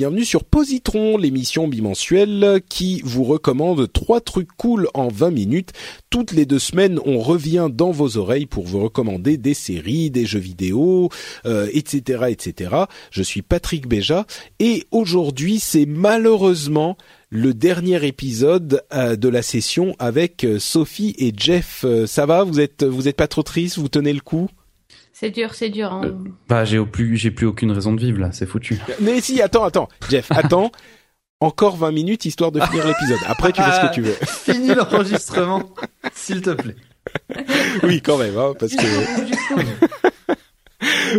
[0.00, 5.72] Bienvenue sur Positron, l'émission bimensuelle qui vous recommande trois trucs cool en 20 minutes.
[6.08, 10.24] Toutes les deux semaines, on revient dans vos oreilles pour vous recommander des séries, des
[10.24, 11.10] jeux vidéo,
[11.44, 12.74] etc., euh, etc.
[13.10, 14.24] Je suis Patrick Béja
[14.58, 16.96] et aujourd'hui, c'est malheureusement
[17.28, 21.84] le dernier épisode euh, de la session avec euh, Sophie et Jeff.
[22.06, 22.44] ça va?
[22.44, 24.48] Vous êtes vous êtes pas trop triste Vous tenez le coup?
[25.20, 25.92] C'est dur, c'est dur.
[25.92, 26.00] Hein.
[26.06, 26.14] Euh,
[26.48, 28.78] bah, j'ai plus, j'ai plus aucune raison de vivre là, c'est foutu.
[29.02, 30.72] Mais si, attends, attends, Jeff, attends.
[31.40, 33.18] Encore 20 minutes histoire de finir l'épisode.
[33.26, 34.12] Après, tu fais ce que tu veux.
[34.22, 35.74] Fini l'enregistrement,
[36.14, 36.76] s'il te plaît.
[37.82, 38.86] Oui, quand même, hein, parce que.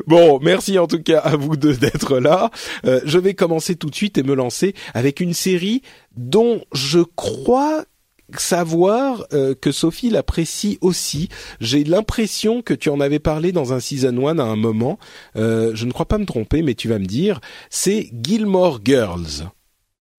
[0.07, 2.49] Bon, merci en tout cas à vous deux d'être là.
[2.85, 5.83] Euh, je vais commencer tout de suite et me lancer avec une série
[6.15, 7.85] dont je crois
[8.37, 11.29] savoir euh, que Sophie l'apprécie aussi.
[11.59, 14.99] J'ai l'impression que tu en avais parlé dans un season 1 à un moment.
[15.35, 17.41] Euh, je ne crois pas me tromper, mais tu vas me dire.
[17.69, 19.49] C'est Gilmore Girls.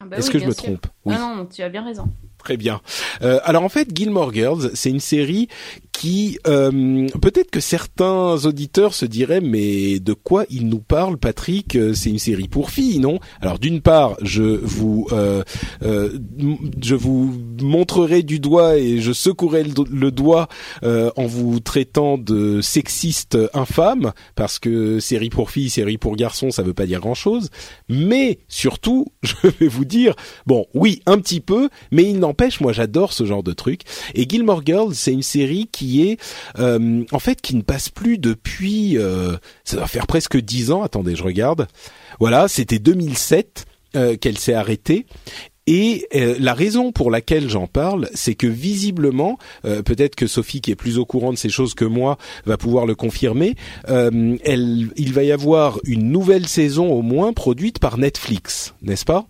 [0.00, 0.86] Ah bah Est-ce que je me trompe?
[1.04, 1.14] Oui.
[1.14, 2.08] non, tu as bien raison.
[2.38, 2.80] Très bien.
[3.22, 5.48] Euh, alors en fait, Gilmore Girls, c'est une série
[5.92, 11.76] qui euh, peut-être que certains auditeurs se diraient mais de quoi il nous parle Patrick?
[11.76, 13.20] Euh, C'est une série pour filles, non?
[13.40, 15.44] Alors d'une part, je vous euh,
[15.80, 20.48] je vous montrerai du doigt et je secouerai le, doigt
[20.82, 26.62] en vous traitant de sexiste infâme parce que série pour filles, série pour garçons, ça
[26.62, 27.50] veut pas dire grand-chose.
[27.88, 30.14] Mais surtout, je vais vous dire
[30.46, 33.82] bon, oui, un petit peu, mais il n'empêche, moi j'adore ce genre de truc.
[34.14, 36.18] Et Gilmore Girls, c'est une série qui est
[36.58, 40.82] euh, en fait qui ne passe plus depuis euh, ça doit faire presque dix ans.
[40.82, 41.66] Attendez, je regarde.
[42.20, 43.66] Voilà, c'était 2007
[43.96, 45.06] euh, qu'elle s'est arrêtée.
[45.68, 46.08] Et
[46.40, 50.98] la raison pour laquelle j'en parle, c'est que visiblement, peut-être que Sophie, qui est plus
[50.98, 53.54] au courant de ces choses que moi, va pouvoir le confirmer.
[53.86, 59.28] elle, il va y avoir une nouvelle saison au moins produite par Netflix, n'est-ce pas?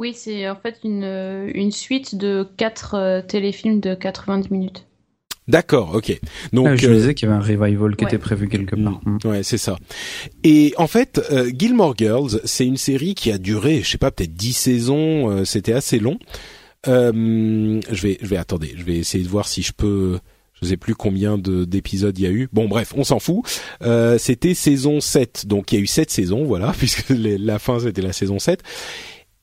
[0.00, 4.86] Oui, c'est en fait une, une suite de quatre téléfilms de 90 minutes.
[5.46, 6.18] D'accord, ok.
[6.52, 9.00] Donc ah, je euh, disais qu'il y avait un revival qui était prévu quelque part.
[9.04, 9.18] Mm.
[9.24, 9.76] Ouais, c'est ça.
[10.44, 14.10] Et en fait, euh, Gilmore Girls, c'est une série qui a duré, je sais pas,
[14.10, 15.30] peut-être dix saisons.
[15.30, 16.18] Euh, c'était assez long.
[16.88, 20.18] Euh, je vais, je vais attendez, je vais essayer de voir si je peux.
[20.62, 22.48] Je sais plus combien de d'épisodes il y a eu.
[22.52, 23.44] Bon, bref, on s'en fout.
[23.82, 27.80] Euh, c'était saison 7, donc il y a eu sept saisons, voilà, puisque la fin
[27.80, 28.62] c'était la saison 7.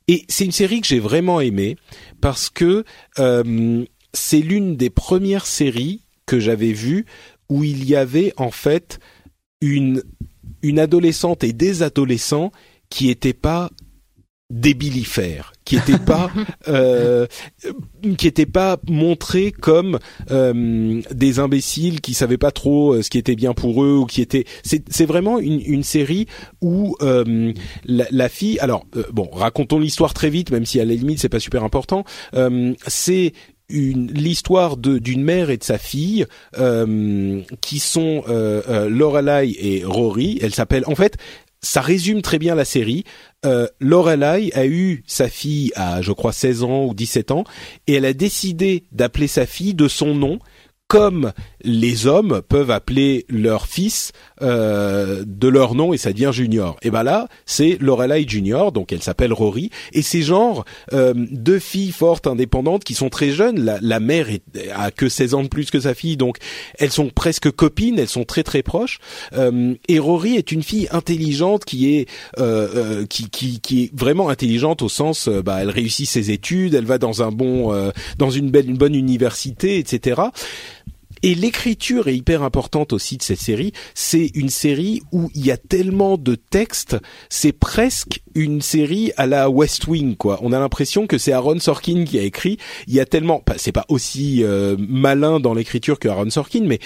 [0.08, 1.76] Et c'est une série que j'ai vraiment aimée
[2.22, 2.86] parce que
[3.20, 7.06] euh, c'est l'une des premières séries que j'avais vues
[7.50, 9.00] où il y avait en fait
[9.62, 10.04] une
[10.62, 12.52] une adolescente et des adolescents
[12.90, 13.70] qui étaient pas
[14.50, 16.32] débilifères, qui étaient pas
[16.68, 17.28] euh,
[18.18, 20.00] qui étaient pas montrés comme
[20.32, 24.06] euh, des imbéciles qui savaient pas trop euh, ce qui était bien pour eux ou
[24.06, 26.28] qui étaient c'est vraiment une, une série
[26.62, 27.52] où euh,
[27.86, 31.20] la, la, fille alors euh, bon racontons l'histoire très vite même si à la limite
[31.20, 32.06] c'est pas super important
[32.88, 33.34] c'est
[33.70, 36.26] une l'histoire d'une mère et de sa fille
[36.58, 40.40] euh, qui sont euh, euh, Lorelai et Rory.
[40.42, 41.18] Elle s'appelle en fait
[41.62, 43.04] ça résume très bien la série.
[43.46, 47.44] Euh, Lorelai a eu sa fille à je crois 16 ans ou 17 ans
[47.86, 50.40] et elle a décidé d'appeler sa fille de son nom
[50.88, 51.34] comme
[51.68, 56.78] les hommes peuvent appeler leur fils euh, de leur nom et ça devient Junior.
[56.82, 60.64] Et ben là, c'est Lorelai Junior, donc elle s'appelle Rory, et c'est genre
[60.94, 63.60] euh, deux filles fortes, indépendantes, qui sont très jeunes.
[63.60, 66.38] La, la mère est, a que 16 ans de plus que sa fille, donc
[66.80, 69.00] elles sont presque copines, elles sont très très proches.
[69.34, 72.08] Euh, et Rory est une fille intelligente qui est
[72.40, 76.32] euh, euh qui, qui, qui est vraiment intelligente au sens, euh, bah elle réussit ses
[76.32, 80.22] études, elle va dans un bon, dans une belle, une bonne université, etc.
[81.24, 83.74] Et l'écriture est hyper importante aussi de cette série.
[83.94, 86.98] C'est une série où il y a tellement de textes,
[87.30, 90.40] c'est presque une série à la West Wing quoi.
[90.42, 92.58] On a l'impression que c'est Aaron Sorkin qui a écrit.
[92.88, 96.80] Il y a tellement, c'est pas aussi euh, malin dans l'écriture que Aaron Sorkin, mais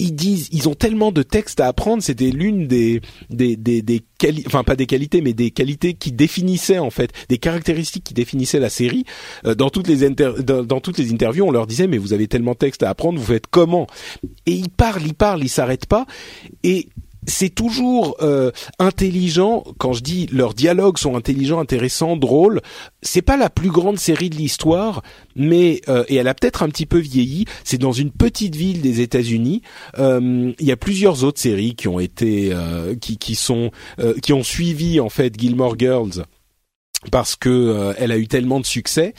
[0.00, 2.02] ils disent, ils ont tellement de textes à apprendre.
[2.02, 3.00] C'était l'une des
[3.30, 4.02] des des, des
[4.46, 8.60] enfin pas des qualités, mais des qualités qui définissaient en fait, des caractéristiques qui définissaient
[8.60, 9.04] la série.
[9.44, 12.28] Euh, dans toutes les dans, dans, toutes les interviews, on leur disait mais vous avez
[12.28, 13.88] tellement de textes à apprendre, vous faites comment?
[14.46, 16.06] Et ils parlent, ils parlent, ils s'arrêtent pas.
[16.62, 16.88] Et
[17.28, 19.62] c'est toujours euh, intelligent.
[19.78, 22.60] Quand je dis leurs dialogues sont intelligents, intéressants, drôles,
[23.02, 25.02] c'est pas la plus grande série de l'histoire,
[25.36, 27.44] mais euh, et elle a peut-être un petit peu vieilli.
[27.64, 29.62] C'est dans une petite ville des États-Unis.
[29.98, 32.52] Euh, il y a plusieurs autres séries qui ont été,
[33.00, 33.70] qui, qui sont,
[34.22, 36.24] qui ont suivi en fait Gilmore Girls
[37.12, 39.14] parce que elle a eu tellement de succès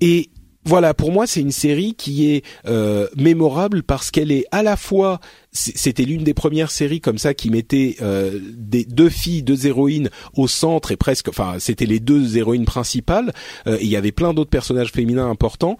[0.00, 0.30] et
[0.64, 4.76] voilà, pour moi, c'est une série qui est euh, mémorable parce qu'elle est à la
[4.76, 5.18] fois,
[5.50, 10.08] c'était l'une des premières séries comme ça qui mettait euh, des deux filles, deux héroïnes
[10.34, 13.32] au centre et presque, enfin, c'était les deux héroïnes principales.
[13.66, 15.78] Euh, il y avait plein d'autres personnages féminins importants.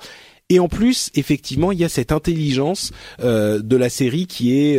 [0.48, 4.78] Et en plus, effectivement, il y a cette intelligence de la série qui est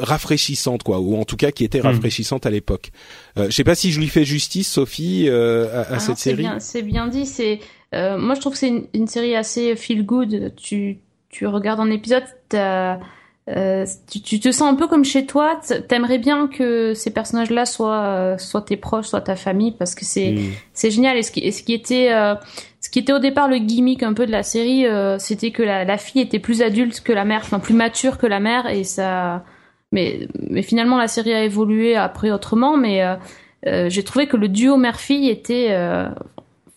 [0.00, 1.88] rafraîchissante, quoi, ou en tout cas qui était hmm.
[1.88, 2.90] rafraîchissante à l'époque.
[3.36, 6.46] je sais pas si je lui fais justice, Sophie, à, à ah, cette série.
[6.58, 7.26] C'est bien dit.
[7.26, 7.58] C'est
[7.94, 10.52] euh, moi, je trouve que c'est une, série assez feel good.
[10.56, 10.98] Tu,
[11.28, 12.24] tu regardes un épisode,
[13.50, 15.60] euh, tu, tu, te sens un peu comme chez toi.
[15.88, 20.04] T'aimerais bien que ces personnages-là soient, euh, soit tes proches, soit ta famille, parce que
[20.04, 20.52] c'est, mm.
[20.72, 21.16] c'est génial.
[21.18, 22.34] Et ce qui, ce qui était, euh,
[22.80, 24.86] ce qui était au départ le gimmick un peu de la série,
[25.18, 28.26] c'était que la, la, fille était plus adulte que la mère, enfin plus mature que
[28.26, 29.44] la mère, et ça.
[29.92, 33.02] Mais, mais finalement, la série a évolué après autrement, mais.
[33.88, 35.70] j'ai trouvé que le duo mère-fille était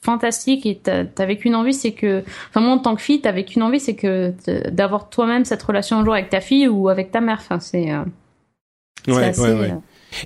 [0.07, 0.79] fantastique et
[1.15, 3.95] t'avais qu'une envie, c'est que, enfin moi en tant que fille, t'avais qu'une envie, c'est
[3.95, 4.33] que
[4.69, 7.39] d'avoir toi-même cette relation un jour avec ta fille ou avec ta mère.
[7.41, 7.91] Enfin c'est.
[7.91, 8.03] Euh,
[9.07, 9.71] ouais, ouais, ouais.
[9.71, 9.75] Euh,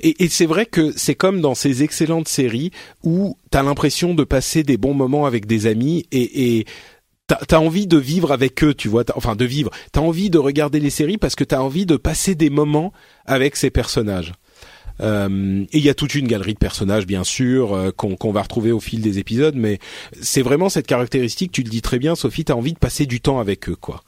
[0.04, 2.70] et, et c'est vrai que c'est comme dans ces excellentes séries
[3.04, 6.66] où t'as l'impression de passer des bons moments avec des amis et, et
[7.26, 9.72] t'as as envie de vivre avec eux, tu vois, enfin de vivre.
[9.92, 12.94] T'as envie de regarder les séries parce que t'as envie de passer des moments
[13.26, 14.34] avec ces personnages.
[15.00, 18.42] Euh, et il y a toute une galerie de personnages, bien sûr, euh, qu'on va
[18.42, 19.80] retrouver au fil des épisodes, mais
[20.22, 21.52] c'est vraiment cette caractéristique.
[21.52, 24.04] Tu le dis très bien, Sophie, t'as envie de passer du temps avec eux, quoi.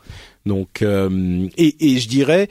[0.46, 2.50] Donc, euh, et, et je dirais.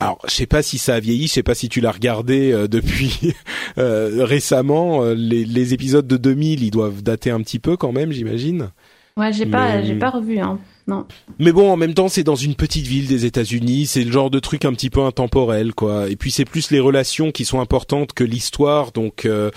[0.00, 2.52] Alors, je sais pas si ça a vieilli, je sais pas si tu l'as regardé
[2.68, 3.34] depuis
[3.76, 5.04] récemment.
[5.04, 8.70] Les, les, épisodes de 2000, ils doivent dater un petit peu quand même, j'imagine.
[9.16, 10.40] Ouais, j'ai pas, j'ai pas revu.
[10.40, 10.58] Hein.
[10.92, 11.06] Non.
[11.38, 14.30] Mais bon, en même temps, c'est dans une petite ville des États-Unis, c'est le genre
[14.30, 16.08] de truc un petit peu intemporel, quoi.
[16.10, 19.50] Et puis c'est plus les relations qui sont importantes que l'histoire, donc euh,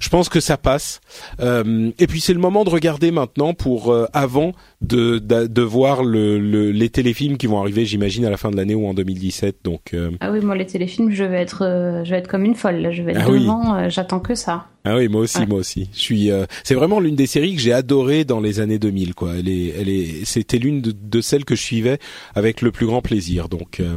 [0.00, 1.00] je pense que ça passe.
[1.40, 4.52] Euh, et puis c'est le moment de regarder maintenant pour euh, avant
[4.82, 8.74] de, de, voir le, les téléfilms qui vont arriver, j'imagine, à la fin de l'année
[8.74, 9.58] ou en 2017.
[9.64, 12.76] Donc ah oui, moi les téléfilms, je vais être, je vais être comme une folle.
[12.76, 12.90] Là.
[12.90, 13.88] Je vais être ah devant.
[13.88, 14.66] j'attends que ça.
[14.84, 15.88] Ah oui, moi aussi, moi aussi.
[15.92, 16.30] Je suis.
[16.64, 19.36] c'est vraiment l'une des séries que j'ai adoré dans les années 2000, quoi.
[19.36, 21.98] Elle est, elle est, c'était l'une de, celles que je suivais
[22.34, 23.48] avec le plus grand plaisir.
[23.48, 23.96] Donc euh,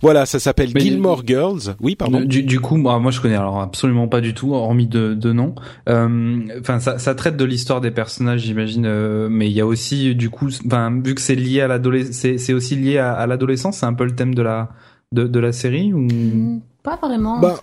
[0.00, 1.74] voilà, ça s'appelle Gilmore Girls.
[1.80, 2.20] Oui, pardon.
[2.20, 5.54] Du, coup, moi, moi, je connais alors absolument pas du tout, hormis de, de nom.
[5.88, 9.66] Euh, enfin, ça, ça, traite de l'histoire des personnages, j'imagine, euh, mais il y a
[9.66, 13.78] aussi, du coup, enfin, vu que c'est lié à l'adolescence, c'est aussi lié à, l'adolescence.
[13.78, 14.70] C'est un peu le thème de la
[15.12, 16.62] de, de la série ou?
[16.82, 17.56] Pas vraiment en bah,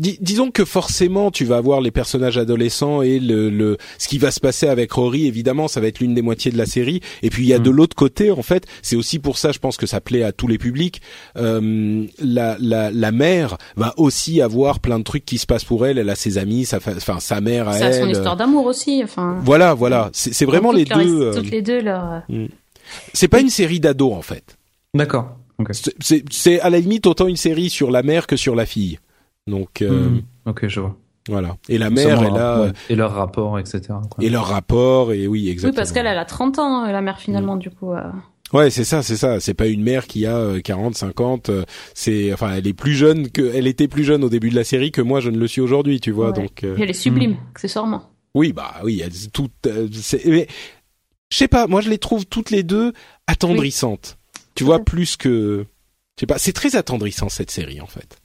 [0.00, 4.18] fait disons que forcément tu vas avoir les personnages adolescents et le, le, ce qui
[4.18, 7.00] va se passer avec Rory évidemment ça va être l'une des moitiés de la série.
[7.22, 7.74] Et puis il y a de mm.
[7.74, 10.46] l'autre côté en fait c'est aussi pour ça je pense que ça plaît à tous
[10.46, 11.02] les publics
[11.36, 15.86] euh, la, la, la mère va aussi avoir plein de trucs qui se passent pour
[15.86, 15.98] elle.
[15.98, 19.38] Elle a ses amis sa enfin sa mère à elle son histoire d'amour aussi enfin.
[19.42, 20.10] Voilà voilà.
[20.12, 22.48] C'est vraiment les deux euh, toutes les deux leur euh, mm.
[23.12, 24.56] c'est pas une série d'ados en fait.
[24.94, 25.36] D'accord.
[26.00, 28.98] C'est à la limite autant une série sur la mère que sur la fille
[29.46, 30.22] donc, euh, hmm.
[30.46, 30.96] ok, je vois.
[31.28, 31.56] Voilà.
[31.68, 33.82] Et la mère, elle a et leur rapport, etc.
[34.20, 35.70] Et leur rapport, et oui, exactement.
[35.70, 37.60] Oui, parce qu'elle elle a 30 ans, la mère finalement, hmm.
[37.60, 37.92] du coup.
[37.92, 38.10] Euh...
[38.52, 39.40] Ouais, c'est ça, c'est ça.
[39.40, 41.48] C'est pas une mère qui a 40, euh, 50.
[41.48, 41.64] Euh,
[41.94, 44.64] c'est, enfin, elle est plus jeune que, elle était plus jeune au début de la
[44.64, 46.32] série que moi, je ne le suis aujourd'hui, tu vois.
[46.32, 46.64] Donc.
[46.64, 47.50] Et elle est sublime, hmm.
[47.52, 48.08] accessoirement.
[48.34, 49.52] Oui, bah oui, elles toutes.
[50.26, 50.48] mais
[51.32, 52.92] je sais pas, moi je les trouve toutes les deux
[53.26, 54.18] attendrissantes.
[54.54, 55.66] Tu vois, plus que,
[56.16, 58.21] je sais pas, c'est très attendrissant cette série en fait.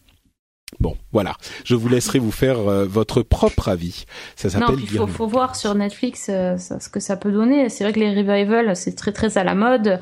[0.79, 1.33] Bon, voilà.
[1.63, 4.05] Je vous laisserai vous faire euh, votre propre avis.
[4.35, 4.77] Ça s'appelle.
[4.79, 7.69] Il faut, voir sur Netflix euh, ce que ça peut donner.
[7.69, 9.99] C'est vrai que les revivals, c'est très très à la mode.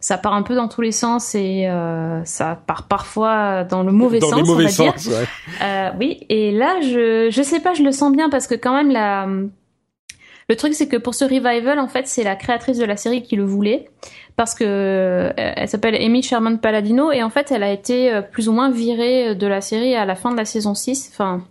[0.00, 3.92] Ça part un peu dans tous les sens et euh, ça part parfois dans le
[3.92, 4.30] mauvais sens.
[4.30, 5.92] Dans les mauvais sens, ouais.
[5.98, 6.20] oui.
[6.28, 9.26] Et là, je je sais pas, je le sens bien parce que quand même la
[10.48, 13.22] le truc, c'est que pour ce revival, en fait, c'est la créatrice de la série
[13.22, 13.88] qui le voulait
[14.36, 18.20] parce que euh, elle s'appelle Amy Sherman Palladino et en fait elle a été euh,
[18.20, 21.10] plus ou moins virée de la série à la fin de la saison 6.
[21.12, 21.44] Enfin,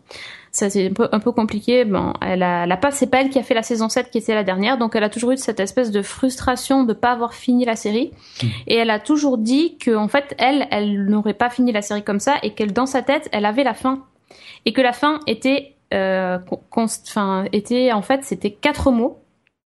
[0.51, 1.85] ça c'est un peu, un peu compliqué.
[1.85, 4.17] Bon, elle a, elle pas, c'est pas elle qui a fait la saison 7 qui
[4.17, 7.33] était la dernière, donc elle a toujours eu cette espèce de frustration de pas avoir
[7.33, 8.11] fini la série.
[8.11, 8.47] Mmh.
[8.67, 12.03] Et elle a toujours dit que en fait elle, elle n'aurait pas fini la série
[12.03, 14.03] comme ça et qu'elle dans sa tête elle avait la fin
[14.65, 16.39] et que la fin était, euh,
[16.71, 19.23] enfin était en fait c'était quatre mots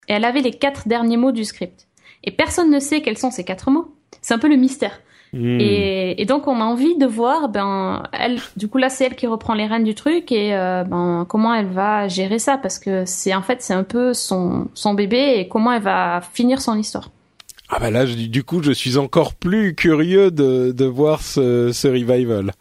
[0.09, 1.87] et elle avait les quatre derniers mots du script.
[2.25, 3.95] Et personne ne sait quels sont ces quatre mots.
[4.23, 5.01] C'est un peu le mystère.
[5.33, 5.59] Hmm.
[5.61, 9.17] Et, et, donc on a envie de voir, ben, elle, du coup là c'est elle
[9.17, 12.79] qui reprend les rênes du truc et euh, ben comment elle va gérer ça parce
[12.79, 16.61] que c'est en fait c'est un peu son son bébé et comment elle va finir
[16.61, 17.11] son histoire.
[17.69, 21.89] Ah bah là du coup je suis encore plus curieux de de voir ce ce
[21.89, 22.53] revival.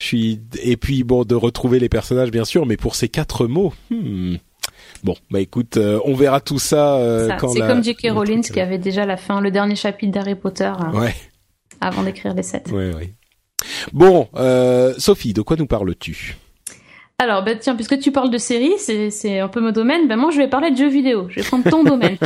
[0.00, 3.46] Je suis et puis bon de retrouver les personnages bien sûr, mais pour ces quatre
[3.46, 3.72] mots.
[3.90, 4.36] Hmm.
[5.04, 8.08] Bon, bah écoute, euh, on verra tout ça, euh, ça quand C'est comme J.K.
[8.10, 10.72] Rowling qui avait déjà la fin, le dernier chapitre d'Harry Potter.
[10.94, 11.14] ouais
[11.80, 12.68] avant d'écrire les sept.
[12.72, 13.12] Oui, oui.
[13.92, 16.36] Bon, euh, Sophie, de quoi nous parles-tu?
[17.18, 20.30] Alors, ben, tiens, puisque tu parles de séries, c'est un peu mon domaine, ben moi
[20.30, 21.26] je vais parler de jeux vidéo.
[21.28, 22.16] Je vais prendre ton domaine.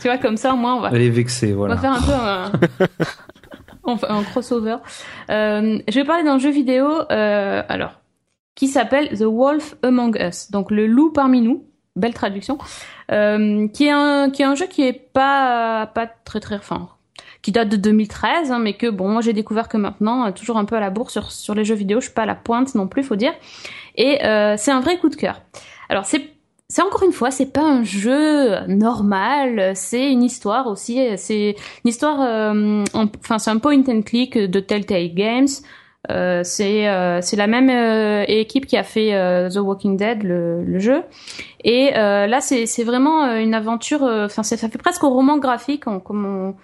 [0.00, 0.90] tu vois, comme ça, au moins, on va...
[0.92, 1.74] Elle est vexée, voilà.
[1.74, 2.86] On va faire un peu un,
[3.86, 4.76] un crossover.
[5.30, 8.00] Euh, je vais parler d'un jeu vidéo, euh, alors,
[8.54, 10.50] qui s'appelle The Wolf Among Us.
[10.50, 11.64] Donc, le loup parmi nous.
[11.96, 12.58] Belle traduction.
[13.12, 16.88] Euh, qui est un, qui est un jeu qui est pas, pas très très, enfin,
[17.44, 20.56] qui date de 2013, hein, mais que bon, moi j'ai découvert que maintenant, euh, toujours
[20.56, 22.34] un peu à la bourre sur, sur les jeux vidéo, je suis pas à la
[22.34, 23.34] pointe non plus, faut dire.
[23.96, 25.42] Et euh, c'est un vrai coup de cœur.
[25.90, 26.33] Alors c'est
[26.68, 31.88] c'est encore une fois, c'est pas un jeu normal, c'est une histoire aussi, c'est une
[31.88, 35.48] histoire, euh, enfin c'est un point and click de Telltale Games.
[36.10, 39.12] Euh, c'est euh, c'est la même euh, équipe qui a fait
[39.50, 41.02] The Walking Dead le, jeu
[41.64, 46.54] et là c'est vraiment une aventure enfin ça fait presque au roman graphique comme on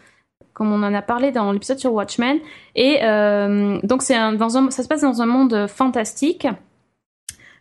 [0.60, 2.38] comme on en a parlé dans l'épisode sur Watchmen.
[2.74, 6.46] Et euh, donc c'est dans un, ça se passe dans un monde fantastique.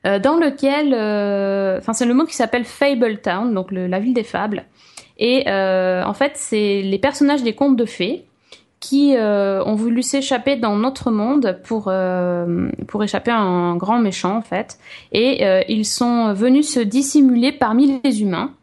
[0.06, 4.14] Euh, dans lequel, euh, enfin c'est le monde qui s'appelle Fable Town, donc la ville
[4.14, 4.66] des fables.
[5.18, 8.26] Et en fait, c'est les personnages des contes de fées
[8.80, 11.92] qui ont voulu s'échapper dans notre monde pour
[12.88, 14.80] pour échapper à un grand méchant en fait.
[15.12, 18.54] Et ils sont venus se dissimuler parmi les humains.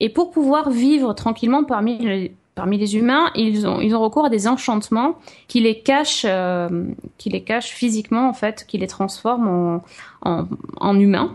[0.00, 4.46] Et pour pouvoir vivre tranquillement parmi les, parmi les humains, ils ont, recours à des
[4.46, 5.16] enchantements
[5.48, 6.84] qui les cachent, euh,
[7.18, 9.80] qui les cachent physiquement en fait, qui les transforment
[10.22, 11.34] en, humains.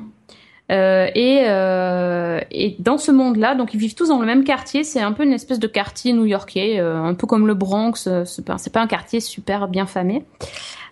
[0.69, 4.83] Euh, et, euh, et dans ce monde-là, donc ils vivent tous dans le même quartier.
[4.83, 7.93] C'est un peu une espèce de quartier new-yorkais, un peu comme le Bronx.
[8.25, 10.23] C'est pas, pas un quartier super bien famé.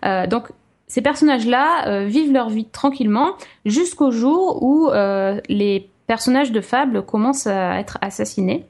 [0.03, 0.48] donc
[0.88, 3.34] ces personnages-là vivent leur vie tranquillement
[3.65, 4.89] jusqu'au jour où
[5.50, 8.65] les personnages de fable commencent à être assassinés.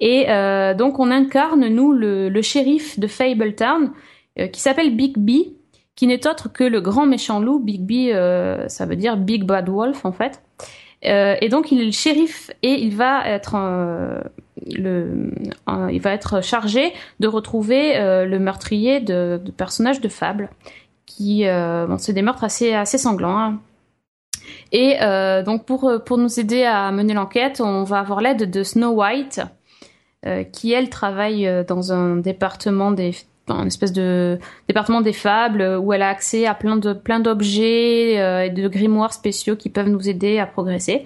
[0.00, 3.92] Et euh, donc on incarne nous le, le shérif de Fabletown
[4.38, 5.54] euh, qui s'appelle Big B,
[5.94, 7.58] qui n'est autre que le grand méchant loup.
[7.58, 10.42] Big B, euh, ça veut dire Big Bad Wolf en fait.
[11.04, 13.54] Euh, et donc il est le shérif et il va être
[14.66, 15.30] le,
[15.90, 17.94] il va être chargé de retrouver
[18.26, 20.50] le meurtrier de, de, personnages de fable.
[21.06, 23.38] Qui, bon, c'est des meurtres assez assez sanglants.
[23.38, 23.60] Hein.
[24.72, 24.96] Et
[25.44, 29.40] donc pour pour nous aider à mener l'enquête, on va avoir l'aide de Snow White,
[29.40, 29.44] euh,
[30.52, 33.14] qui elle travaille euh, dans un département des
[33.48, 37.20] un espèce de département des fables euh, où elle a accès à plein de plein
[37.20, 41.04] d'objets et de grimoires spéciaux qui peuvent nous aider à progresser.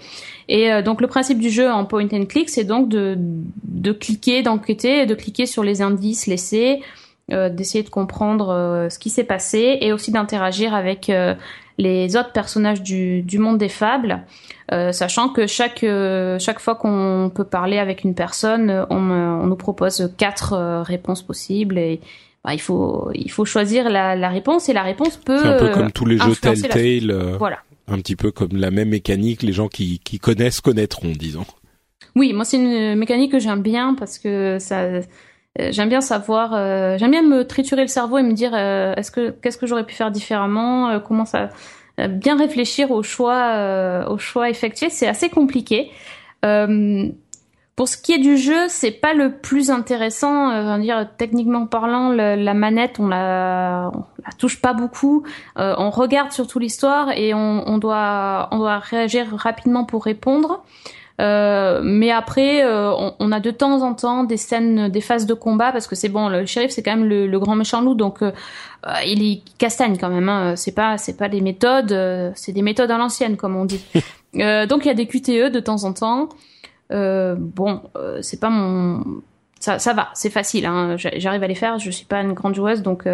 [0.48, 4.42] Et donc le principe du jeu en point and click, c'est donc de de cliquer,
[4.42, 6.80] d'enquêter, de cliquer sur les indices laissés,
[7.30, 11.10] d'essayer de comprendre ce qui s'est passé et aussi d'interagir avec
[11.80, 14.22] les autres personnages du, du monde des fables,
[14.72, 19.46] euh, sachant que chaque euh, chaque fois qu'on peut parler avec une personne, on, on
[19.46, 22.00] nous propose quatre euh, réponses possibles et
[22.44, 25.58] bah, il faut il faut choisir la, la réponse et la réponse peut c'est un
[25.58, 27.60] peu comme tous les jeux Telltale, voilà.
[27.88, 31.46] un petit peu comme la même mécanique, les gens qui qui connaissent connaîtront, disons.
[32.14, 35.00] Oui, moi c'est une mécanique que j'aime bien parce que ça
[35.58, 39.10] j'aime bien savoir, euh, j'aime bien me triturer le cerveau et me dire euh, est-ce
[39.10, 41.48] que qu'est-ce que j'aurais pu faire différemment, euh, comment ça,
[42.08, 45.90] bien réfléchir aux choix, aux choix effectués, c'est assez compliqué.
[47.76, 50.50] pour ce qui est du jeu, c'est pas le plus intéressant.
[50.50, 55.24] Euh, dire techniquement parlant, la manette, on la, on la touche pas beaucoup.
[55.56, 60.62] on regarde surtout l'histoire et on, on, doit, on doit réagir rapidement pour répondre.
[61.20, 65.26] Euh, mais après, euh, on, on, a de temps en temps des scènes, des phases
[65.26, 67.82] de combat parce que c'est bon, le shérif c'est quand même le, le, grand méchant
[67.82, 68.32] loup, donc euh,
[69.06, 70.28] il est castagne quand même.
[70.30, 70.56] Hein.
[70.56, 71.94] C'est pas, c'est pas des méthodes,
[72.34, 73.84] c'est des méthodes à l'ancienne comme on dit.
[74.34, 76.28] donc il y a des QTE de temps en temps.
[76.90, 77.82] bon,
[78.22, 79.04] c'est pas mon,
[79.58, 80.64] ça, ça va, c'est facile.
[80.64, 80.96] Hein.
[80.96, 81.78] J'arrive à les faire.
[81.78, 83.06] Je suis pas une grande joueuse, donc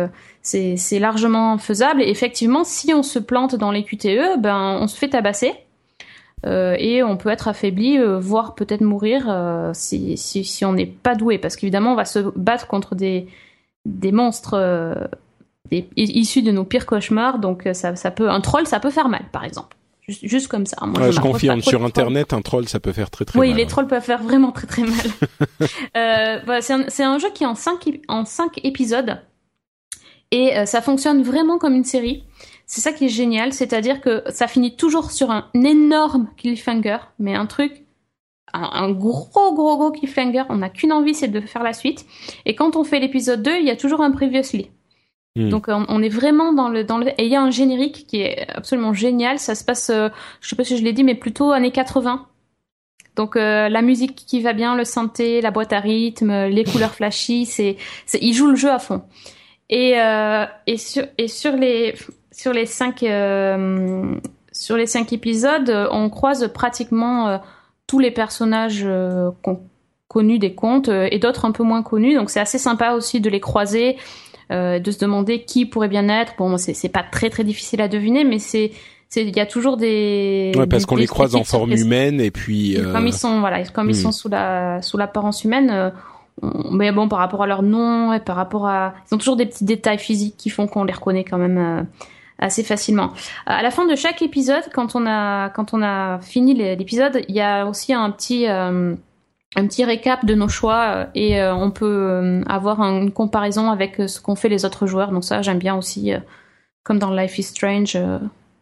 [0.43, 2.03] c'est largement faisable.
[2.03, 5.55] Et effectivement, si on se plante dans les QTE, ben on se fait tabasser.
[6.47, 10.75] Euh, et on peut être affaibli, euh, voire peut-être mourir euh, si, si, si, on
[10.75, 13.26] n'est pas doué, parce qu'évidemment on va se battre contre des,
[13.85, 14.57] des monstres
[15.71, 19.09] des, issus de nos pires cauchemars, donc ça, ça peut un troll ça peut faire
[19.09, 19.76] mal par exemple.
[20.03, 20.76] Juste, juste comme ça.
[20.87, 23.49] Moi, je, confirme, sur Internet, un troll, ça peut faire très très mal.
[23.49, 26.41] Oui, les trolls peuvent faire vraiment très très mal.
[26.45, 29.21] voilà, c'est un, un, jeu qui est en 5 en cinq épisodes.
[30.31, 32.23] Et ça fonctionne vraiment comme une série.
[32.67, 37.35] C'est ça qui est génial, c'est-à-dire que ça finit toujours sur un énorme cliffhanger, mais
[37.35, 37.85] un truc,
[38.53, 40.43] un, gros gros gros cliffhanger.
[40.49, 42.07] On n'a qu'une envie, c'est de faire la suite.
[42.45, 44.71] Et quand on fait l'épisode 2, il y a toujours un previously.
[45.37, 45.49] Hmm.
[45.49, 48.23] Donc on, est vraiment dans le dans le et il y a un générique qui
[48.23, 49.39] est absolument génial.
[49.39, 50.09] Ça se passe, euh,
[50.41, 52.27] je sais pas si je l'ai dit, mais plutôt années 80.
[53.15, 56.95] Donc euh, la musique qui va bien, le synthé, la boîte à rythme, les couleurs
[56.95, 57.77] flashy, c'est
[58.21, 59.03] il joue le jeu à fond.
[59.69, 61.95] Et euh, et sur et sur les
[62.37, 64.14] sur les cinq euh,
[64.52, 67.38] sur les cinq épisodes, on croise pratiquement euh,
[67.87, 69.31] tous les personnages euh,
[70.07, 72.14] connus des contes et d'autres un peu moins connus.
[72.14, 73.97] Donc c'est assez sympa aussi de les croiser,
[74.50, 76.35] de se demander qui pourrait bien être.
[76.38, 78.73] Bon, c'est pas très très difficile à deviner, mais c'est
[79.14, 82.76] il y a toujours des ouais, parce qu'on les croise en forme humaine et puis
[82.93, 84.02] comme ils sont voilà comme ils hmm.
[84.02, 85.93] sont sous la sous l'apparence humaine
[86.71, 89.47] mais bon par rapport à leur nom et par rapport à ils ont toujours des
[89.47, 91.87] petits détails physiques qui font qu'on les reconnaît quand même
[92.38, 93.12] assez facilement.
[93.47, 97.35] À la fin de chaque épisode, quand on a quand on a fini l'épisode, il
[97.35, 98.95] y a aussi un petit euh,
[99.57, 103.97] un petit récap de nos choix euh, et euh, on peut avoir une comparaison avec
[104.07, 105.12] ce qu'ont fait les autres joueurs.
[105.12, 106.12] Donc ça, j'aime bien aussi,
[106.83, 107.97] comme dans Life is Strange.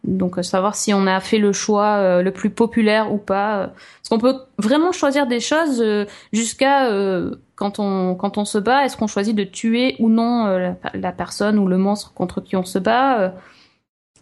[0.05, 3.71] donc savoir si on a fait le choix le plus populaire ou pas.
[3.97, 5.83] Parce qu'on peut vraiment choisir des choses
[6.31, 6.89] jusqu'à
[7.55, 8.85] quand on quand on se bat.
[8.85, 12.55] Est-ce qu'on choisit de tuer ou non la, la, personne ou le monstre contre qui
[12.55, 13.33] on se bat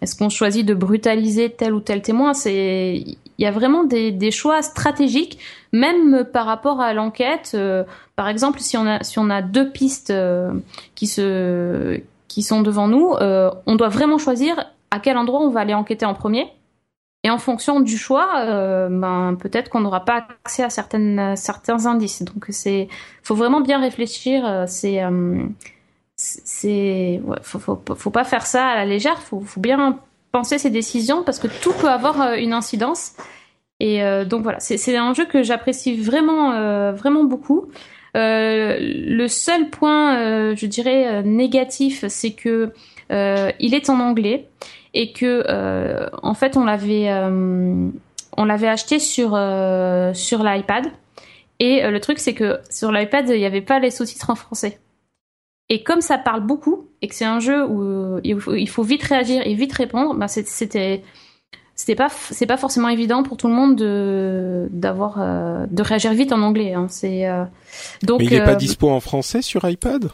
[0.03, 2.33] est-ce qu'on choisit de brutaliser tel ou tel témoin?
[2.33, 3.03] C'est
[3.37, 5.39] il y a vraiment des, choix stratégiques,
[5.71, 7.53] même par rapport à l'enquête.
[7.55, 7.83] Euh,
[8.15, 10.53] par exemple, si on a si on a deux pistes euh,
[10.95, 15.49] qui se qui sont devant nous, euh, on doit vraiment choisir à quel endroit on
[15.49, 16.51] va aller enquêter en premier.
[17.23, 18.45] Et en fonction du choix,
[18.89, 22.23] ben peut-être qu'on n'aura pas accès à certaines certains indices.
[22.23, 22.89] Donc c'est
[23.23, 24.65] faut vraiment bien réfléchir.
[24.67, 25.01] C'est
[26.45, 29.21] c'est faut, faut, pas faire ça à la légère.
[29.21, 29.99] Faut, faut bien
[30.31, 33.13] penser ses décisions parce que tout peut avoir euh, une incidence.
[33.79, 34.59] Et euh, donc voilà.
[34.59, 37.69] C'est un jeu que j'apprécie vraiment euh, vraiment beaucoup.
[38.15, 42.71] Le seul point je dirais négatif c'est que
[43.09, 44.47] il est en anglais
[44.93, 45.43] et que
[46.21, 49.31] en fait on l'avait on l'avait acheté sur
[50.13, 50.85] sur l'iPad.
[51.59, 54.77] Et le truc c'est que sur l'iPad il n'y avait pas les sous-titres en français
[55.69, 59.03] et comme ça parle beaucoup et que c'est un jeu où euh, il faut vite
[59.03, 61.03] réagir et vite répondre, bah c'était
[61.75, 66.13] c'était pas c'est pas forcément évident pour tout le monde de d'avoir euh, de réagir
[66.13, 66.73] vite en anglais.
[66.73, 66.87] Hein.
[66.89, 67.45] C'est euh,
[68.03, 68.19] donc.
[68.19, 70.11] Mais il n'est pas dispo en français sur iPad?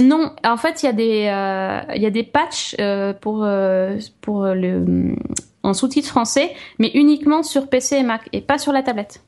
[0.00, 2.76] Non, en fait, il y a des il y a des patchs
[3.20, 3.46] pour
[4.20, 5.16] pour le
[5.62, 9.22] en sous-titres français, mais uniquement sur PC et Mac et pas sur la tablette.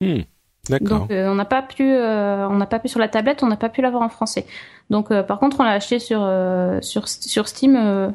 [0.00, 0.22] Hmm.
[0.68, 3.46] Donc euh, on n'a pas pu, euh, on n'a pas pu sur la tablette, on
[3.46, 4.46] n'a pas pu l'avoir en français.
[4.90, 6.28] Donc euh, par contre on l'a acheté sur
[6.80, 8.12] sur Steam,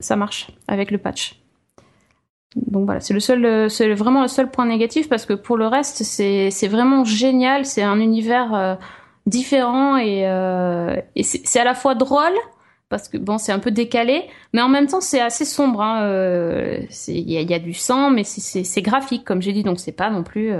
[0.00, 1.40] ça marche avec le patch.
[2.56, 6.02] Donc voilà, c'est le seul, vraiment le seul point négatif parce que pour le reste
[6.02, 8.78] c'est vraiment génial, c'est un univers
[9.26, 10.24] différent et,
[11.22, 12.34] c'est à la fois drôle
[12.88, 16.08] parce que bon c'est un peu décalé mais en même temps c'est assez sombre hein,
[17.08, 19.62] il y, a, y, a, du sang mais c'est graphique comme j'ai dit.
[19.62, 20.52] Donc c'est pas non plus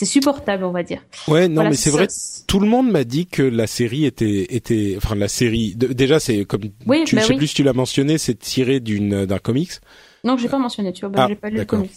[0.00, 1.02] c'est supportable, on va dire.
[1.28, 2.08] Ouais, non, mais c'est vrai.
[2.46, 5.74] Tout le monde m'a dit que la série était était, enfin la série.
[5.76, 8.80] déjà, c'est comme oui, tu, bah je sais plus si tu l'as mentionné, c'est tiré
[8.80, 9.72] d'une d'un comics.
[10.24, 11.92] Non, j'ai pas mentionné, tu vois, bah, ah, j'ai pas lu le comics.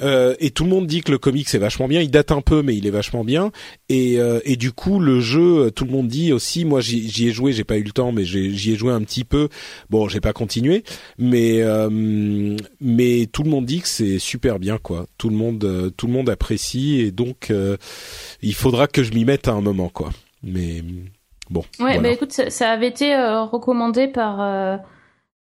[0.00, 2.00] Euh, et tout le monde dit que le comics est vachement bien.
[2.00, 3.50] Il date un peu, mais il est vachement bien.
[3.88, 6.64] Et, euh, et du coup, le jeu, tout le monde dit aussi.
[6.64, 7.52] Moi, j'y ai joué.
[7.52, 9.48] J'ai pas eu le temps, mais j'y ai joué un petit peu.
[9.90, 10.84] Bon, j'ai pas continué,
[11.18, 15.06] mais euh, mais tout le monde dit que c'est super bien, quoi.
[15.18, 17.52] Tout le monde, tout le monde apprécie, et donc
[18.42, 20.10] il faudra que je m'y mette à un moment, quoi.
[20.42, 20.82] Mais
[21.50, 21.64] bon.
[21.80, 23.14] Ouais, bah écoute, ça, ça avait été
[23.50, 24.80] recommandé par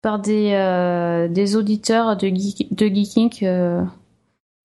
[0.02, 3.30] par des, euh, des auditeurs de, Geek, de Geeking.
[3.44, 3.82] Euh,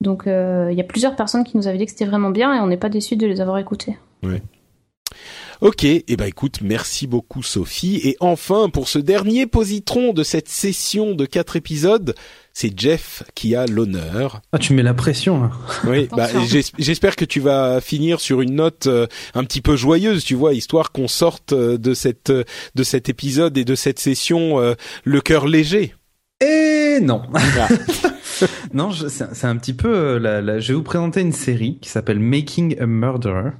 [0.01, 2.53] donc euh, il y a plusieurs personnes qui nous avaient dit que c'était vraiment bien
[2.53, 3.97] et on n'est pas déçus de les avoir écoutés.
[4.23, 4.41] Ouais.
[5.59, 7.99] Ok, et eh ben écoute, merci beaucoup Sophie.
[8.03, 12.13] Et enfin, pour ce dernier positron de cette session de quatre épisodes,
[12.53, 14.41] c'est Jeff qui a l'honneur.
[14.51, 15.51] Ah, tu mets la pression là.
[15.85, 16.27] Oui, bah,
[16.77, 20.53] j'espère que tu vas finir sur une note euh, un petit peu joyeuse, tu vois,
[20.53, 25.21] histoire qu'on sorte euh, de cette de cet épisode et de cette session euh, le
[25.21, 25.95] cœur léger.
[26.39, 27.23] Et non.
[27.33, 27.67] Ah.
[28.73, 30.19] non, c'est un petit peu.
[30.19, 33.51] je vais vous présenter une série qui s'appelle Making a Murderer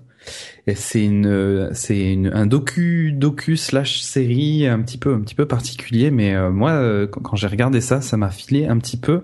[0.76, 5.46] c'est une, c'est une, un docu, docu slash série un petit peu, un petit peu
[5.46, 6.12] particulier.
[6.12, 9.22] Mais euh, moi, euh, quand, j'ai regardé ça, ça m'a filé un petit peu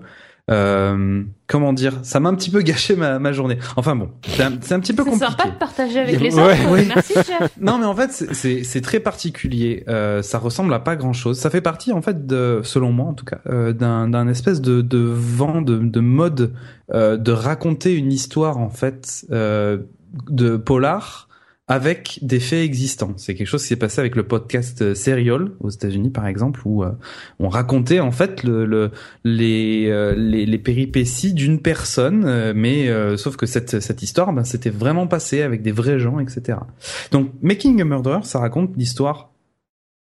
[0.50, 3.58] euh, comment dire Ça m'a un petit peu gâché ma, ma journée.
[3.76, 5.24] Enfin bon, c'est un, un, petit peu compliqué.
[5.24, 6.70] C'est sympa de partager avec les autres.
[6.70, 6.84] Ouais.
[6.94, 7.56] Merci, chef.
[7.60, 9.84] Non, mais en fait, c'est très particulier.
[9.88, 11.38] Euh, ça ressemble à pas grand-chose.
[11.38, 14.82] Ça fait partie, en fait, de, selon moi, en tout cas, euh, d'un espèce de,
[14.82, 16.52] de vent, de, de mode
[16.92, 19.78] euh, de raconter une histoire, en fait, euh,
[20.28, 21.28] de polar
[21.66, 23.12] avec des faits existants.
[23.16, 26.60] C'est quelque chose qui s'est passé avec le podcast euh, Serial aux États-Unis par exemple
[26.66, 26.90] où euh,
[27.38, 28.90] on racontait en fait le, le
[29.24, 34.70] les, euh, les, les péripéties d'une personne, mais sauf que cette cette histoire, ben, c'était
[34.70, 36.58] vraiment passé avec des vrais gens, etc.
[37.10, 39.34] Donc Making a Murderer, ça raconte l'histoire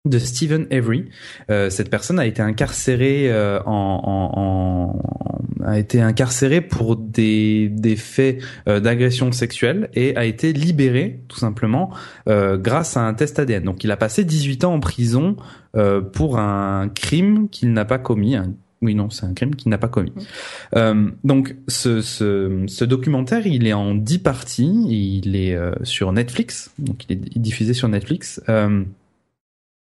[0.06, 1.10] de Stephen Avery.
[1.49, 4.02] Euh, cette personne a été incarcérée euh, en,
[4.36, 5.33] en,
[5.65, 11.39] a été incarcérée pour des, des faits euh, d'agression sexuelle et a été libéré tout
[11.39, 11.91] simplement
[12.28, 13.63] grâce à un test ADN.
[13.63, 15.36] Donc il a passé 18 ans en prison
[16.13, 18.36] pour un crime qu'il n'a pas commis.
[18.82, 20.13] Oui, non, c'est un crime qu'il n'a pas commis.
[21.23, 24.86] donc, ce, ce, ce, documentaire, il est en 10 parties.
[24.89, 26.71] Il est sur Netflix.
[26.80, 28.41] Donc, il est diffusé sur Netflix.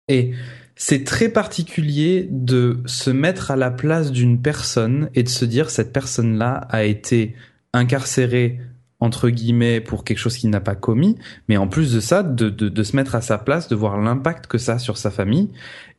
[0.07, 0.33] Et
[0.75, 5.69] c'est très particulier de se mettre à la place d'une personne et de se dire
[5.69, 7.35] cette personne-là a été
[7.73, 8.59] incarcérée
[8.99, 11.17] entre guillemets pour quelque chose qu'il n'a pas commis,
[11.49, 13.99] mais en plus de ça, de, de, de, se mettre à sa place, de voir
[13.99, 15.49] l'impact que ça a sur sa famille.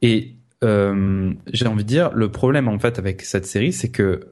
[0.00, 4.28] Et euh, j'ai envie de dire, le problème en fait avec cette série, c'est que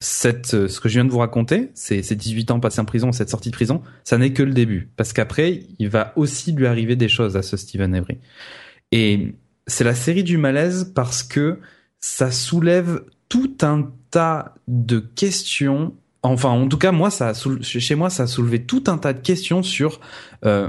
[0.00, 3.10] cette, ce que je viens de vous raconter, ces, ces 18 ans passés en prison,
[3.12, 4.90] cette sortie de prison, ça n'est que le début.
[4.96, 8.18] Parce qu'après, il va aussi lui arriver des choses à ce Stephen Avery.
[8.92, 9.34] Et
[9.70, 11.58] c'est la série du malaise parce que
[12.00, 15.94] ça soulève tout un tas de questions.
[16.22, 19.20] Enfin, en tout cas, moi, ça chez moi, ça a soulevé tout un tas de
[19.20, 20.00] questions sur,
[20.44, 20.68] euh,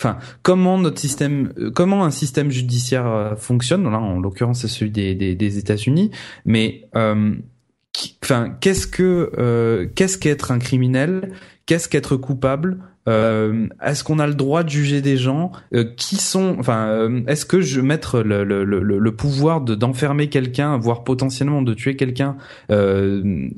[0.00, 3.84] enfin, comment notre système, euh, comment un système judiciaire euh, fonctionne.
[3.84, 6.10] Là, en l'occurrence, c'est celui des, États-Unis.
[6.44, 11.32] Mais, enfin, qu'est-ce que, qu'est-ce qu'être un criminel?
[11.66, 12.78] Qu'est-ce qu'être coupable?
[13.06, 17.20] Euh, est-ce qu'on a le droit de juger des gens euh, qui sont enfin euh,
[17.26, 21.74] est-ce que je mettre le, le, le, le pouvoir de d'enfermer quelqu'un voire potentiellement de
[21.74, 22.36] tuer quelqu'un
[22.70, 23.48] euh,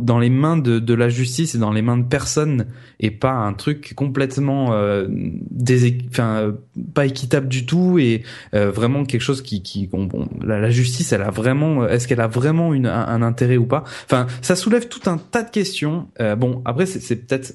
[0.00, 2.66] dans les mains de, de la justice et dans les mains de personne
[2.98, 5.06] et pas un truc complètement euh,
[6.08, 6.52] enfin
[6.92, 10.08] pas équitable du tout et vraiment quelque chose qui qui bon,
[10.42, 13.84] la, justice elle a vraiment est-ce qu'elle a vraiment une, un, intérêt ou pas?
[14.04, 16.08] Enfin ça soulève tout un tas de questions.
[16.38, 17.54] Bon après c'est peut-être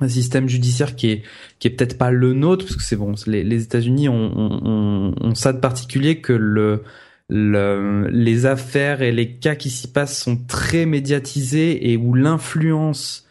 [0.00, 1.22] un système judiciaire qui est
[1.58, 5.58] qui est peut-être pas le nôtre parce que c'est bon les, États-Unis ont, ça de
[5.58, 6.82] particulier que le,
[7.28, 13.26] le les affaires et les cas qui s'y passent sont très médiatisés et où l'influence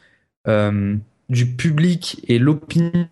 [0.47, 0.95] euh,
[1.29, 3.07] du public et l'opinion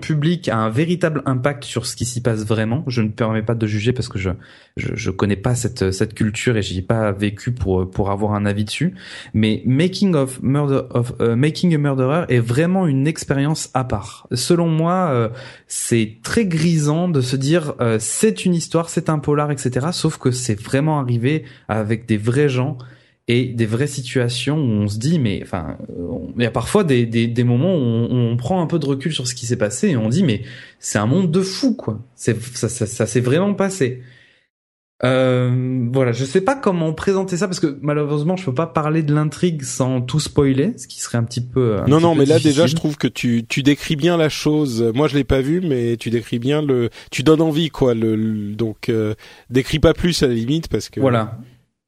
[0.00, 2.84] public a un véritable impact sur ce qui s'y passe vraiment.
[2.86, 4.30] Je ne permets pas de juger parce que je
[4.76, 8.34] je, je connais pas cette cette culture et j'y ai pas vécu pour pour avoir
[8.34, 8.94] un avis dessus.
[9.32, 14.28] Mais Making of Murder of euh, Making a Murderer est vraiment une expérience à part.
[14.32, 15.28] Selon moi, euh,
[15.66, 19.88] c'est très grisant de se dire euh, c'est une histoire, c'est un polar, etc.
[19.92, 22.76] Sauf que c'est vraiment arrivé avec des vrais gens
[23.30, 25.78] et des vraies situations où on se dit mais enfin
[26.36, 28.86] il y a parfois des, des, des moments où on, on, prend un peu de
[28.86, 30.42] recul sur ce qui s'est passé et on dit mais
[30.80, 32.00] c'est un monde de fou quoi.
[32.16, 34.02] C'est ça, ça, ça s'est vraiment passé.
[35.04, 39.02] Euh, voilà je sais pas comment présenter ça parce que malheureusement je peux pas parler
[39.02, 42.38] de l'intrigue sans tout spoiler ce qui serait un petit peu non non mais là
[42.38, 44.92] déjà je trouve que tu tu décris bien la chose.
[44.94, 48.54] Moi je l'ai pas vu mais tu décris bien le tu donnes envie quoi le,
[48.54, 49.14] donc euh,
[49.48, 51.38] décris pas plus à la limite parce que voilà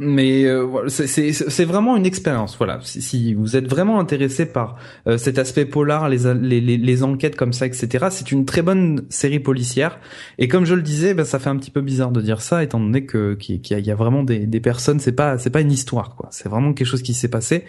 [0.02, 2.56] mais euh, c'est vraiment une expérience.
[2.56, 7.36] Voilà, si, vous êtes vraiment intéressé par euh, cet aspect polar, les, les, les, enquêtes
[7.36, 9.98] comme ça, etc., c'est une très bonne série policière.
[10.38, 12.62] Et comme je le disais, ben, ça fait un petit peu bizarre de dire ça,
[12.62, 15.00] étant donné que qu'il y, a vraiment des, des personnes.
[15.00, 16.28] C'est pas c'est pas une histoire, quoi.
[16.30, 17.64] C'est vraiment quelque chose qui s'est passé.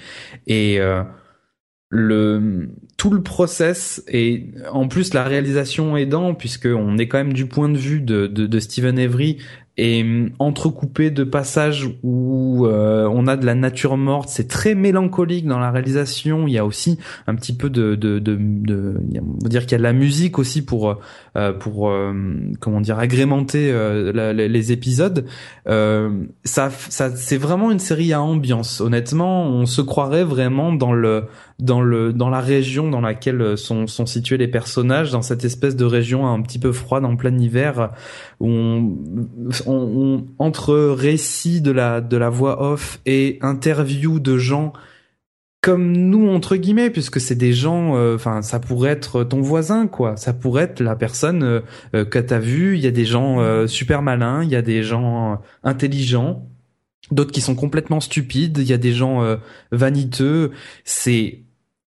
[0.47, 1.03] Et euh,
[1.89, 7.33] le tout le process et en plus la réalisation aidant puisque on est quand même
[7.33, 9.37] du point de vue de, de, de Stephen Avery
[9.77, 14.29] et hum, entrecoupé de passages où euh, on a de la nature morte.
[14.29, 16.47] C'est très mélancolique dans la réalisation.
[16.47, 19.71] Il y a aussi un petit peu de, de, de, de on va dire qu'il
[19.71, 20.99] y a de la musique aussi pour
[21.35, 22.13] euh, pour euh,
[22.59, 23.73] comment dire agrémenter
[24.33, 25.25] les épisodes.
[25.65, 28.81] ça, ça c'est vraiment une série à ambiance.
[28.81, 31.25] Honnêtement, on se croirait vraiment dans le
[31.59, 35.75] dans le dans la région dans laquelle sont sont situés les personnages, dans cette espèce
[35.75, 37.91] de région un petit peu froide en plein hiver
[38.39, 38.97] où on
[39.65, 44.73] on, entre récits de la de la voix off et interviews de gens
[45.61, 49.87] comme nous entre guillemets puisque c'est des gens euh, enfin ça pourrait être ton voisin
[49.87, 51.61] quoi ça pourrait être la personne euh,
[51.95, 54.83] euh, que t'as vu il y a des gens super malins il y a des
[54.83, 56.47] gens intelligents
[57.11, 58.57] d'autres qui sont complètement stupides.
[58.59, 59.37] Il y a des gens euh,
[59.71, 60.51] vaniteux.
[60.83, 61.42] C'est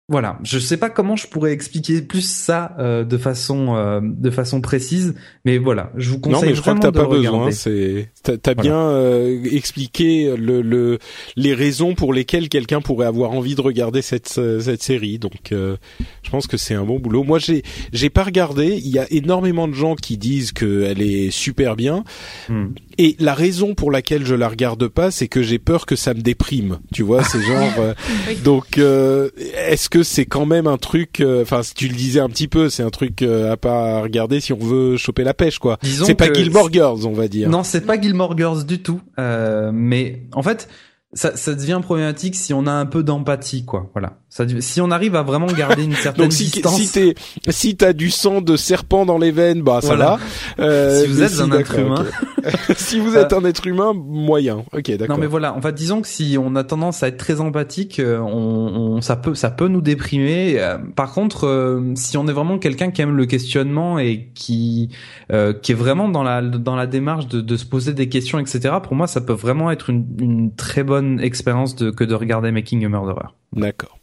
[0.09, 4.31] voilà, je sais pas comment je pourrais expliquer plus ça euh, de façon euh, de
[4.31, 7.51] façon précise, mais voilà, je vous conseille non, mais je crois que t'as pas besoin.
[7.51, 11.01] C'est t'as as bien euh, expliqué le, le
[11.35, 15.19] les raisons pour lesquelles quelqu'un pourrait avoir envie de regarder cette cette série.
[15.19, 17.25] Donc, je pense que c'est un bon boulot.
[17.25, 18.77] Moi, j'ai j'ai pas regardé.
[18.77, 22.05] Il y a énormément de gens qui disent qu'elle est super bien.
[22.49, 22.69] Hmm.
[22.99, 26.15] Et la raison pour laquelle je la regarde pas, c'est que j'ai peur que ça
[26.15, 26.79] me déprime.
[26.95, 27.95] Tu vois, c'est genre.
[28.45, 31.21] Donc, est-ce que c'est quand même un truc.
[31.21, 34.01] Euh, enfin, si tu le disais un petit peu, c'est un truc euh, à pas
[34.01, 35.79] regarder si on veut choper la pêche, quoi.
[35.83, 37.49] C'est pas Gilmore Girls, on va dire.
[37.49, 39.01] Non, c'est pas Gilmore Girls du tout.
[39.19, 40.69] Euh, mais en fait,
[41.13, 43.91] ça, ça devient problématique si on a un peu d'empathie, quoi.
[43.95, 44.19] Voilà.
[44.37, 46.79] Ça, si on arrive à vraiment garder une certaine Donc, si, distance.
[46.79, 47.15] Si t'es,
[47.49, 50.19] si t'as du sang de serpent dans les veines, bah ça va.
[50.59, 52.05] Euh, si vous êtes un être humain.
[52.77, 54.67] si vous êtes un être humain, moyen.
[54.75, 55.17] Ok, d'accord.
[55.17, 55.55] Non, mais voilà.
[55.57, 59.01] En fait, disons que si on a tendance à être très empathique, euh, on, on
[59.01, 60.61] ça peut, ça peut nous déprimer.
[60.61, 64.91] Euh, par contre, euh, si on est vraiment quelqu'un qui aime le questionnement et qui,
[65.33, 68.39] euh, qui est vraiment dans la, dans la démarche de, de se poser des questions,
[68.39, 68.75] etc.
[68.83, 72.53] Pour moi, ça peut vraiment être une, une très bonne expérience de, que de regarder
[72.53, 73.29] Making a Murderer.
[73.55, 73.97] D'accord.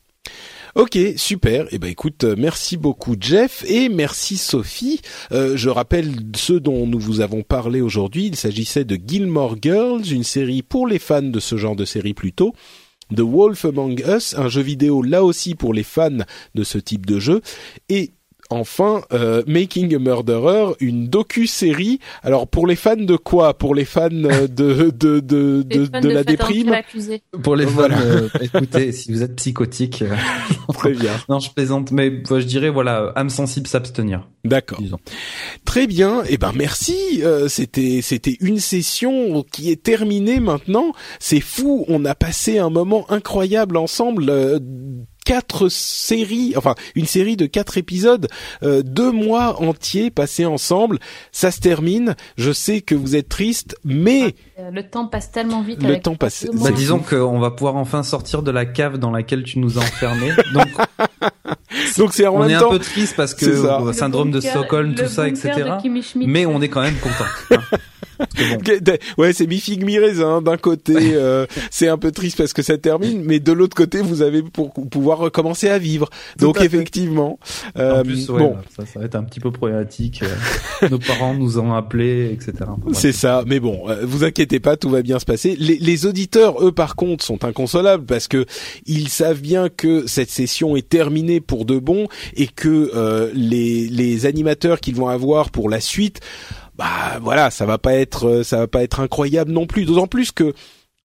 [0.76, 1.68] Ok, super.
[1.70, 5.02] Eh ben écoute, euh, merci beaucoup Jeff et merci Sophie.
[5.32, 8.26] Euh, je rappelle ce dont nous vous avons parlé aujourd'hui.
[8.26, 12.16] Il s'agissait de Gilmore Girls, une série pour les fans de ce genre de série
[12.16, 12.54] plutôt.
[13.16, 16.10] The Wolf Among Us, un jeu vidéo là aussi pour les fans
[16.56, 17.42] de ce type de jeu.
[17.90, 18.14] Et
[18.54, 22.00] enfin euh, Making a Murderer, une docu-série.
[22.22, 23.58] Alors pour les fans de quoi?
[23.58, 26.74] Pour les fans de de de de, de, la déprime.
[27.42, 30.16] Pour les fans, euh, écoutez, si vous êtes psychotique, euh,
[30.74, 31.12] très bien.
[31.30, 34.28] non, je plaisante, mais je dirais voilà, âme sensible s'abstenir.
[34.46, 34.80] D'accord.
[35.66, 36.24] Très bien.
[36.28, 37.24] Eh ben merci.
[37.48, 40.92] c'était c'était une session qui est terminée maintenant.
[41.20, 41.86] C'est fou.
[41.88, 44.60] On a passé un moment incroyable ensemble
[45.24, 48.28] quatre séries, enfin une série de quatre épisodes,
[48.64, 51.00] euh, deux mois entiers passés ensemble.
[51.32, 52.16] Ça se termine.
[52.38, 55.82] Je sais que vous êtes triste, mais euh, le temps passe tellement vite.
[55.84, 56.46] Le temps passe.
[56.54, 59.82] Bah, disons qu'on va pouvoir enfin sortir de la cave dans laquelle tu nous as
[59.82, 60.32] enfermés.
[60.54, 60.68] Donc
[61.98, 65.28] donc c'est en on est un peu triste parce que syndrome de Stockholm, tout ça,
[65.28, 65.74] etc.
[66.16, 67.26] Mais on est quand même content.
[68.20, 68.98] Hein.
[69.18, 70.42] ouais, c'est mi figue mi raisin.
[70.42, 74.02] D'un côté, euh, c'est un peu triste parce que ça termine, mais de l'autre côté,
[74.02, 76.10] vous avez pour pouvoir recommencer à vivre.
[76.38, 77.40] Donc effectivement,
[77.78, 80.24] euh, bon, ça, ça, va être un petit peu problématique.
[80.24, 82.54] Euh, nos parents nous ont appelés, etc.
[82.94, 83.44] c'est ça.
[83.46, 85.56] Mais bon, euh, vous inquiétez pas, tout va bien se passer.
[85.60, 88.46] Les, les auditeurs, eux, par contre, sont inconsolables parce que
[88.86, 94.26] ils savent bien que cette session est terminée pour de bon et que les, les
[94.26, 96.20] animateurs qu'ils vont avoir pour la suite
[96.78, 99.86] bah voilà, ça va pas être euh, ça va pas être incroyable non plus.
[99.86, 100.54] D'autant plus que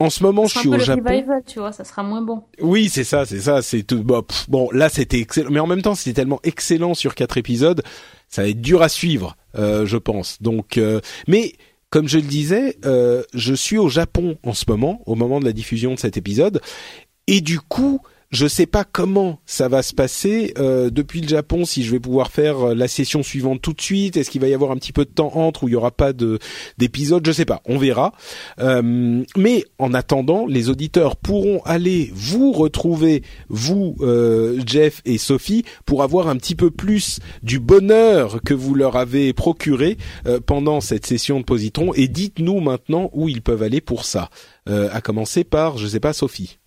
[0.04, 1.02] en ce moment, je suis au Japon.
[1.04, 2.42] Revival, tu vois, ça sera moins bon.
[2.60, 4.02] Oui, c'est ça, c'est ça, c'est tout.
[4.04, 7.82] Bah, bon, là, c'était excellent, mais en même temps, c'était tellement excellent sur quatre épisodes,
[8.28, 10.40] ça va être dur à suivre, euh, je pense.
[10.42, 11.54] Donc, euh, mais
[11.90, 15.44] comme je le disais, euh, je suis au Japon en ce moment, au moment de
[15.44, 16.60] la diffusion de cet épisode,
[17.26, 18.00] et du coup,
[18.34, 21.64] je sais pas comment ça va se passer euh, depuis le Japon.
[21.64, 24.48] Si je vais pouvoir faire euh, la session suivante tout de suite, est-ce qu'il va
[24.48, 26.40] y avoir un petit peu de temps entre où il y aura pas de
[26.76, 27.24] d'épisode?
[27.24, 28.12] Je sais pas, on verra.
[28.58, 33.96] Euh, mais en attendant, les auditeurs pourront aller vous retrouver, vous
[34.66, 39.32] Jeff et Sophie, pour avoir un petit peu plus du bonheur que vous leur avez
[39.32, 39.96] procuré
[40.46, 41.94] pendant cette session de Positron.
[41.94, 44.28] Et dites-nous maintenant où ils peuvent aller pour ça.
[44.66, 46.58] à commencer par, je sais pas, Sophie.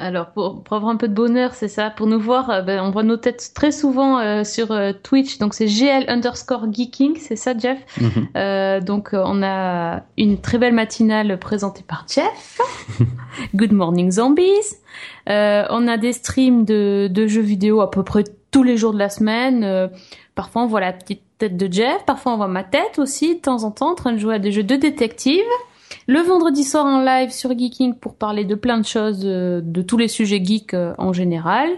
[0.00, 1.88] Alors, pour, pour, avoir un peu de bonheur, c'est ça.
[1.88, 5.38] Pour nous voir, euh, ben, on voit nos têtes très souvent euh, sur euh, Twitch.
[5.38, 7.78] Donc, c'est GL underscore geeking, c'est ça, Jeff?
[8.00, 8.80] Mhm.
[8.84, 12.60] donc, on a une très belle matinale présentée par Jeff.
[13.54, 14.78] Good morning, zombies.
[15.28, 18.98] on a des streams de, de, jeux vidéo à peu près tous les jours de
[18.98, 19.88] la semaine.
[20.34, 22.04] parfois, on voit la petite tête de Jeff.
[22.04, 24.38] Parfois, on voit ma tête aussi, de temps en temps, en train de jouer à
[24.40, 25.44] des jeux de détective.
[26.06, 29.80] Le vendredi soir en live sur Geeking pour parler de plein de choses, euh, de,
[29.80, 31.70] tous les sujets geeks euh, en général.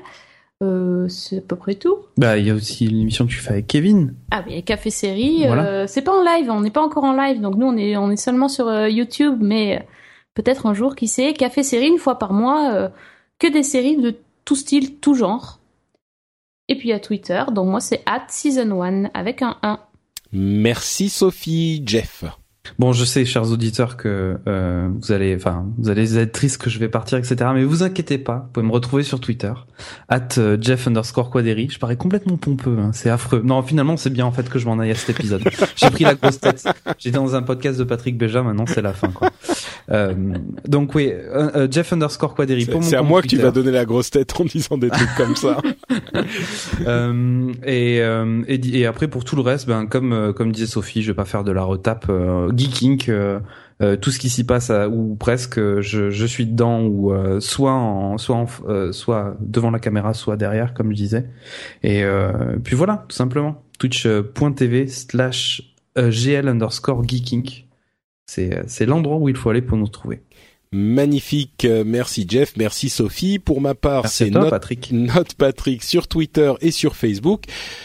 [0.62, 1.98] Euh, c'est à peu près tout.
[2.16, 4.14] Bah, il y a aussi l'émission que tu fais avec Kevin.
[4.32, 5.44] Ah oui, Café Série.
[5.86, 8.10] c'est pas en live, on n'est pas encore en live, donc nous on est on
[8.10, 9.86] est seulement sur YouTube, mais
[10.34, 11.34] peut-être un jour, qui sait.
[11.34, 12.90] Café Série une fois par mois,
[13.38, 15.60] que des séries de tout style, tout genre.
[16.68, 19.78] Et puis à Twitter, donc moi c'est at season 1 avec un 1.
[20.32, 22.24] Merci Sophie, Jeff.
[22.78, 26.70] Bon, je sais, chers auditeurs, que euh, vous allez, enfin, vous allez être tristes que
[26.70, 27.36] je vais partir, etc.
[27.54, 29.52] Mais vous inquiétez pas, vous pouvez me retrouver sur Twitter,
[30.08, 31.68] at euh, Jeff underscore Quaderi.
[31.70, 33.42] Je parais complètement pompeux, hein, c'est affreux.
[33.44, 35.42] Non, finalement, c'est bien en fait que je m'en aille à cet épisode.
[35.76, 36.64] J'ai pris la grosse tête.
[36.98, 39.30] J'étais dans un podcast de Patrick Béja, maintenant c'est la fin, quoi.
[39.90, 40.14] Euh,
[40.66, 41.12] donc oui,
[41.70, 42.66] Jeff underscore Quaderi.
[42.82, 45.36] C'est à moi que tu vas donner la grosse tête en disant des trucs comme
[45.36, 45.58] ça.
[47.66, 51.16] et, et, et après pour tout le reste, ben comme comme disait Sophie, je vais
[51.16, 52.10] pas faire de la retape
[52.54, 53.40] geeking.
[53.82, 57.74] Euh, tout ce qui s'y passe ou presque je, je, suis dedans ou euh, soit
[57.74, 61.26] en soit en, euh, soit devant la caméra soit derrière comme je disais
[61.82, 62.02] et
[62.64, 67.65] puis voilà tout simplement twitch.tv slash gl underscore geeking
[68.26, 70.22] c'est c'est l'endroit où il faut aller pour nous trouver
[70.72, 73.38] Magnifique, merci Jeff, merci Sophie.
[73.38, 74.88] Pour ma part, c'est Note Patrick.
[74.92, 77.44] Note Patrick sur Twitter et sur Facebook.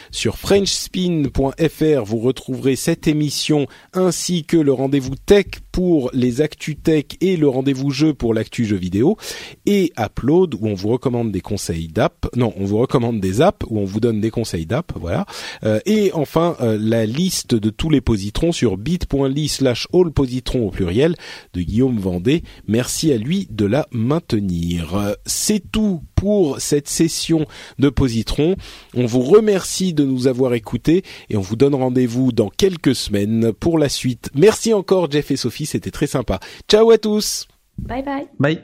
[0.10, 7.06] Sur frenchspin.fr, vous retrouverez cette émission ainsi que le rendez-vous tech pour les actus tech
[7.22, 9.18] et le rendez-vous jeu pour l'actu jeu vidéo
[9.66, 12.28] et Upload où on vous recommande des conseils d'app.
[12.36, 15.26] Non, on vous recommande des apps où on vous donne des conseils d'app, voilà.
[15.64, 20.72] Euh, et enfin euh, la liste de tous les positrons sur bit.ly slash allpositron au
[20.72, 21.16] pluriel
[21.54, 22.44] de Guillaume Vendée.
[22.68, 25.16] Merci à lui de la maintenir.
[25.26, 27.48] C'est tout pour cette session
[27.80, 28.56] de Positron.
[28.94, 33.52] On vous remercie de nous avoir écoutés et on vous donne rendez-vous dans quelques semaines
[33.54, 34.30] pour la suite.
[34.36, 36.40] Merci encore Jeff et Sophie, c'était très sympa.
[36.70, 37.48] Ciao à tous
[37.78, 38.28] Bye bye.
[38.40, 38.62] Bye.